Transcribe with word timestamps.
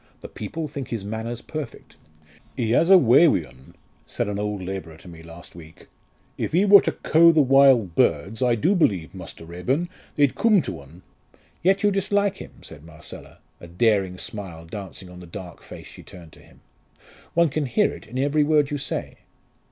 The 0.21 0.27
people 0.27 0.67
think 0.67 0.87
his 0.87 1.05
manners 1.05 1.43
perfect. 1.43 1.95
''Ee 2.57 2.73
'as 2.73 2.89
a 2.89 2.97
way 2.97 3.27
wi' 3.27 3.45
un,' 3.47 3.75
said 4.07 4.27
an 4.27 4.39
old 4.39 4.63
labourer 4.63 4.97
to 4.97 5.07
me 5.07 5.21
last 5.21 5.53
week. 5.53 5.89
'If 6.39 6.55
'ee 6.55 6.65
wor 6.65 6.81
to 6.81 6.91
coe 6.93 7.31
the 7.31 7.43
wild 7.43 7.93
birds, 7.93 8.41
I 8.41 8.55
do 8.55 8.73
believe, 8.73 9.13
Muster 9.13 9.45
Raeburn, 9.45 9.89
they'd 10.15 10.33
coom 10.33 10.63
to 10.63 10.81
un!'" 10.81 11.03
"Yet 11.61 11.83
you 11.83 11.91
dislike 11.91 12.37
him!" 12.37 12.63
said 12.63 12.83
Marcella, 12.83 13.37
a 13.59 13.67
daring 13.67 14.17
smile 14.17 14.65
dancing 14.65 15.07
on 15.07 15.19
the 15.19 15.27
dark 15.27 15.61
face 15.61 15.85
she 15.85 16.01
turned 16.01 16.31
to 16.31 16.39
him. 16.39 16.61
"One 17.35 17.49
can 17.49 17.67
hear 17.67 17.93
it 17.93 18.07
in 18.07 18.17
every 18.17 18.43
word 18.43 18.71
you 18.71 18.79
say." 18.79 19.17